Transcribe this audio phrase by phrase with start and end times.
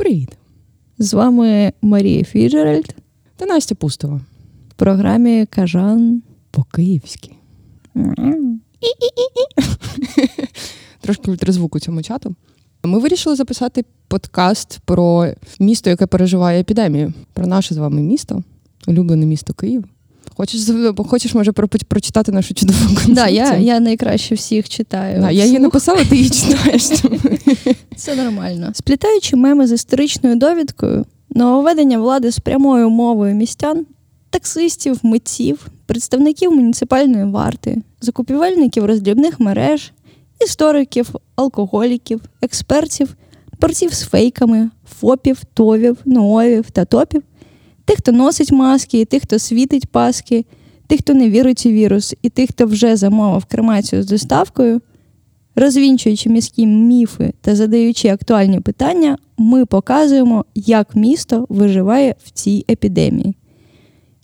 [0.00, 0.28] Привіт!
[0.98, 2.94] З вами Марія Фіджеральд
[3.36, 4.20] та Настя Пустова
[4.70, 7.30] в програмі Кажан по-київськи.
[11.00, 12.34] Трошки ультразвуку цьому чату.
[12.84, 18.42] Ми вирішили записати подкаст про місто, яке переживає епідемію, про наше з вами місто,
[18.86, 19.84] улюблене місто Київ.
[20.36, 20.60] Хочеш,
[21.08, 23.14] хочеш може, прочитати нашу чудову концепцію?
[23.14, 25.20] Да, я я найкраще всіх читаю.
[25.20, 26.90] Да, я її написала, ти її читаєш.
[28.10, 28.70] Це нормально.
[28.74, 33.86] Сплітаючи меми з історичною довідкою, нововведення влади з прямою мовою містян,
[34.30, 39.92] таксистів, митців, представників муніципальної варти, закупівельників роздрібних мереж,
[40.40, 43.16] істориків, алкоголіків, експертів,
[43.60, 47.22] борців з фейками, фопів, товів, ноовів та топів
[47.90, 50.44] тих, хто носить маски, і тих, хто світить паски,
[50.86, 54.80] тих, хто не вірить у вірус, і тих, хто вже замовив кремацію з доставкою,
[55.56, 63.34] розвінчуючи міські міфи та задаючи актуальні питання, ми показуємо, як місто виживає в цій епідемії.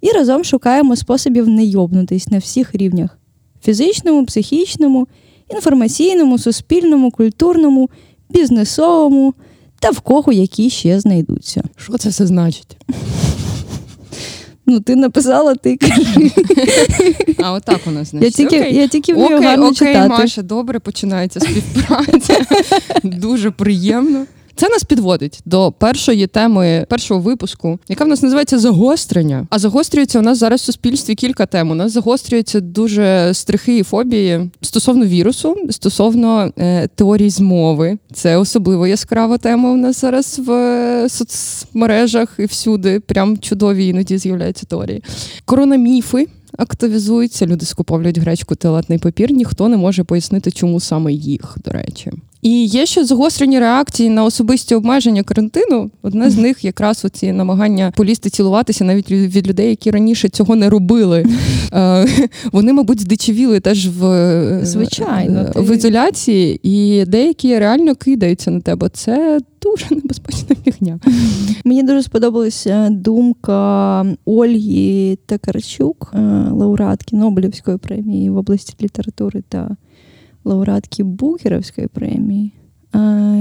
[0.00, 3.18] І разом шукаємо способів не йобнутись на всіх рівнях:
[3.62, 5.08] фізичному, психічному,
[5.50, 7.90] інформаційному, суспільному, культурному,
[8.30, 9.34] бізнесовому
[9.80, 11.62] та в кого які ще знайдуться.
[11.76, 12.76] Що це все значить?
[14.66, 16.30] Ну, ти написала, ти кажи.
[17.38, 18.38] А отак у нас значить.
[18.38, 18.76] Я тільки окей.
[18.76, 20.08] я тільки вмію окей, гарно окей, читати.
[20.08, 22.46] Маша, добре починається співпраця.
[23.02, 24.26] Дуже приємно.
[24.56, 29.46] Це нас підводить до першої теми першого випуску, яка в нас називається загострення.
[29.50, 31.70] А загострюється у нас зараз в суспільстві кілька тем.
[31.70, 37.98] У нас загострюються дуже страхи і фобії стосовно вірусу, стосовно е, теорій змови.
[38.12, 43.00] Це особливо яскрава тема у нас зараз в е, соцмережах і всюди.
[43.00, 45.02] Прям чудові іноді з'являються теорії.
[45.44, 46.26] Коронаміфи.
[46.58, 49.32] Активізуються, люди скуповують гречку туалетний папір.
[49.32, 52.12] Ніхто не може пояснити, чому саме їх, до речі.
[52.46, 55.90] І є ще загострені реакції на особисті обмеження карантину.
[56.02, 60.70] Одне з них якраз оці намагання полізти цілуватися навіть від людей, які раніше цього не
[60.70, 61.26] робили.
[61.72, 62.06] Е,
[62.52, 68.88] вони, мабуть, здичавіли теж в е, Звичайно, в ізоляції, і деякі реально кидаються на тебе.
[68.92, 71.00] Це дуже небезпечна фігня.
[71.64, 76.18] Мені дуже сподобалася думка Ольги Такарчук, е,
[76.50, 79.76] лауреатки Нобелівської премії в області літератури та
[80.46, 82.52] лауреатки Букерівської премії,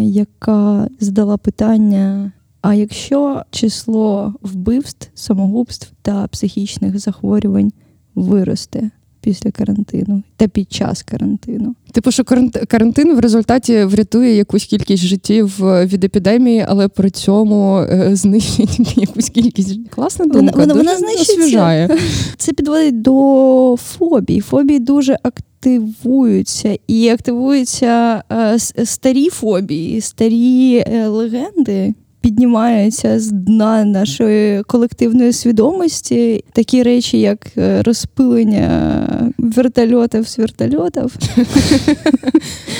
[0.00, 2.32] яка задала питання:
[2.62, 7.72] а якщо число вбивств, самогубств та психічних захворювань
[8.14, 8.90] виросте?
[9.20, 12.24] Після карантину та під час карантину, типу, що
[12.68, 18.96] карантин в результаті врятує якусь кількість життів е, від епідемії, але при цьому е, знищить
[18.96, 20.60] якусь кількість класна думка.
[20.60, 21.88] Вона, вона, вона знищує.
[22.36, 24.40] Це підводить до фобій.
[24.40, 31.94] Фобії дуже активні активуються і активуються е, старі фобії, старі е, легенди.
[32.20, 41.16] Піднімаються з дна нашої колективної свідомості такі речі, як е, розпилення вертольотів з вертольотів.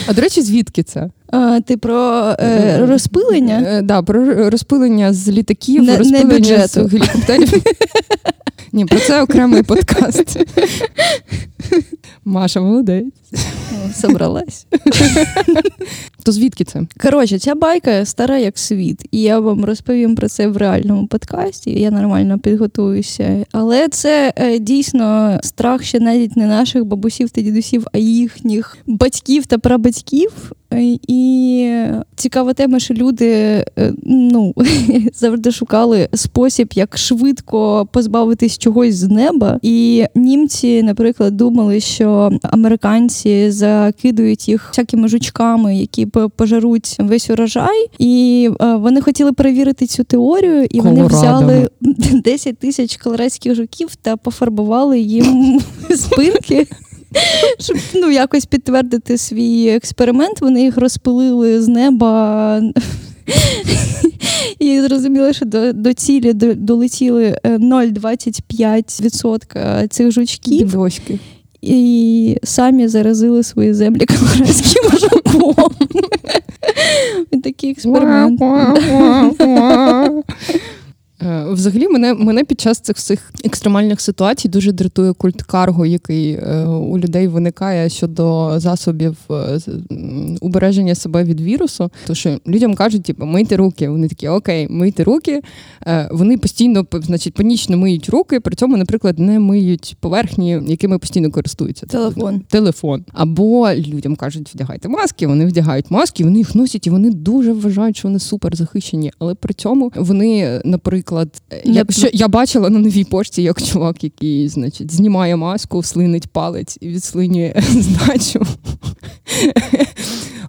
[0.07, 1.11] А до речі, звідки це?
[1.31, 3.63] А, Ти про е, розпилення?
[3.65, 7.63] Так, да, про розпилення з літаків, не, розпилення не з гелікоптерів.
[8.75, 10.39] Ні, про це окремий подкаст.
[12.25, 13.15] Маша молодець.
[13.95, 14.67] Собралась.
[16.23, 16.83] То звідки це?
[17.03, 21.71] Коротше, ця байка стара як світ, і я вам розповім про це в реальному подкасті.
[21.71, 23.47] Я нормально підготуюся.
[23.53, 29.47] Але це е, дійсно страх ще навіть не наших бабусів та дідусів, а їхніх батьків
[29.47, 30.53] та прабатьків.
[30.75, 31.77] Е, і
[32.17, 33.31] цікава тема, що люди
[33.79, 34.55] е, ну,
[35.15, 39.59] завжди шукали спосіб, як швидко позбавитись чогось з неба.
[39.63, 46.07] І німці, наприклад, думали, що американці закидують їх всякими жучками, які
[46.37, 47.87] пожаруть весь урожай.
[47.99, 51.69] І е, вони хотіли перевірити цю теорію, і вони взяли
[52.25, 55.61] 10 тисяч колорадських жуків та пофарбували їм
[55.97, 56.67] спинки.
[57.59, 62.63] Щоб ну, якось підтвердити свій експеримент, вони їх розпилили з неба.
[64.59, 70.73] І зрозуміло, що до до цілі долетіли 0,25% е, цих жучків.
[70.73, 71.19] Дочки.
[71.67, 75.73] І самі заразили свої землі колорадським жуком.
[77.43, 78.41] Такий експеримент.
[81.25, 86.33] Е, Взагалі, мене, мене під час цих всіх екстремальних ситуацій дуже дратує культ карго, який
[86.33, 89.59] е, у людей виникає щодо засобів е,
[90.41, 91.91] убереження себе від вірусу.
[92.07, 93.89] Тому що людям кажуть, типу, мийте руки.
[93.89, 95.41] Вони такі, окей, мийте руки.
[96.11, 101.87] Вони постійно значить, панічно миють руки, при цьому, наприклад, не миють поверхні, якими постійно користуються.
[101.87, 102.41] Телефон.
[102.41, 103.05] Телефон.
[103.13, 107.97] Або людям кажуть, вдягайте маски, вони вдягають маски, вони їх носять, і вони дуже вважають,
[107.97, 109.13] що вони супер захищені.
[109.19, 111.14] Але при цьому вони, наприклад,
[111.65, 116.79] я, що, я бачила на новій пошті, як чувак, який, значить, знімає маску, слинить палець
[116.81, 118.47] і відслинює здачу.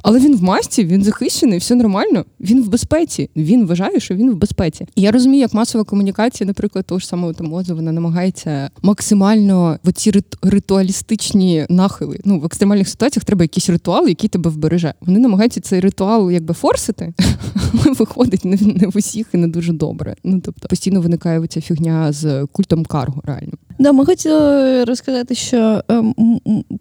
[0.07, 2.25] Але він в масці, він захищений, все нормально.
[2.39, 3.29] Він в безпеці.
[3.35, 4.87] Він вважає, що він в безпеці.
[4.95, 9.89] І я розумію, як масова комунікація, наприклад, того ж самого Томозу, вона намагається максимально в
[9.89, 12.19] оці рит- ритуалістичні нахили.
[12.25, 14.93] Ну, в екстремальних ситуаціях треба якийсь ритуал, який тебе вбереже.
[15.01, 17.13] Вони намагаються цей ритуал якби форсити,
[17.73, 20.15] але виходить не в усіх і не дуже добре.
[20.23, 23.53] Ну тобто постійно виникає оця фігня з культом карго, реально.
[23.79, 26.15] Да, ми хотіли розказати, що м,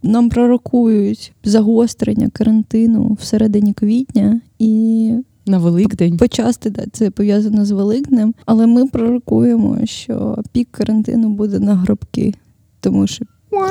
[0.02, 5.10] нам пророкують загострення карантину всередині квітня, і
[5.46, 6.16] На Великдень.
[6.16, 8.34] почасти да, це пов'язано з Великднем.
[8.46, 12.34] Але ми пророкуємо, що пік карантину буде на гробки,
[12.80, 13.24] тому що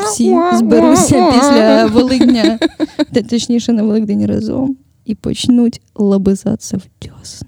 [0.06, 2.60] всі зберуться після Великдня,
[3.30, 7.48] точніше на Великдень разом, і почнуть лобизатися в дьосна.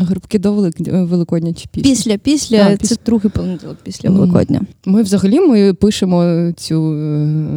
[0.00, 1.88] Грибки до Велик- Великодня чи після?
[1.90, 2.96] Після, після, А, це після.
[3.06, 4.60] другий понеділок після Великодня.
[4.86, 6.96] Ми взагалі ми пишемо цю е,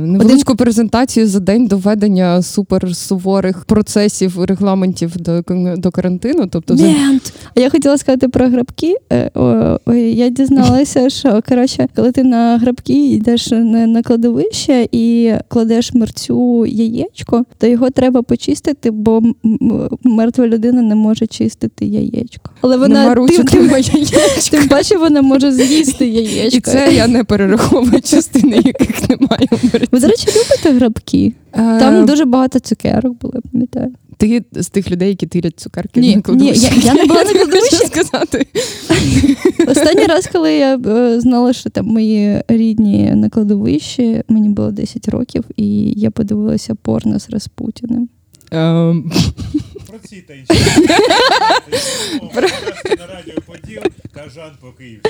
[0.07, 5.43] невеличку презентацію за день до введення суперсуворих процесів, регламентів до,
[5.77, 6.47] до карантину.
[6.51, 7.33] Тобто, за- Мент.
[7.55, 8.95] А я хотіла сказати про грабки.
[9.13, 9.31] Е,
[9.85, 15.93] ой, Я дізналася, що коротше, коли ти на грабки йдеш на, на кладовище і кладеш
[15.93, 19.21] мерцю яєчко, то його треба почистити, бо
[20.03, 22.30] мертва людина не може чистити яєчко.
[22.61, 24.57] Але не вона тим, тим, моє яєчко.
[24.57, 26.57] тим паче вона може з'їсти яєчко.
[26.57, 29.47] І це я не перераховую частини, яких немає.
[29.91, 31.33] Ви, до речі, любите грабки?
[31.53, 33.93] Е, Там дуже багато цукерок було, пам'ятаю.
[34.17, 36.61] Ти з тих людей, які тирять цукерки Ні, на кладовищі?
[36.61, 37.75] ні, я- я не була на кладовищі.
[37.75, 38.45] сказати.
[39.67, 45.09] Останній раз, коли я е, знала, що там мої рідні на кладовищі, мені було 10
[45.09, 48.09] років, і я подивилася порно з Распутіним.
[48.51, 49.11] Ем,
[50.11, 50.53] Про та інші.
[52.99, 53.81] На радіо Поділ,
[54.13, 55.01] Кажан по Києві.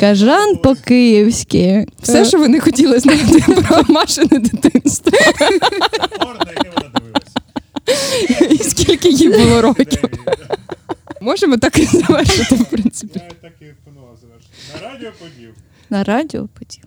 [0.00, 1.86] Кажан по-київськи.
[2.02, 5.12] Все, Е, що ви не хотіли знати про Машине дитинство.
[6.20, 8.54] Порно, яке вона дивилася.
[8.54, 10.02] І скільки їй було років.
[11.20, 13.20] Можемо так і завершити, в принципі.
[13.24, 14.54] Я так і планував завершити.
[14.74, 15.50] На радіо Поділ.
[15.90, 16.84] На радіо поділ.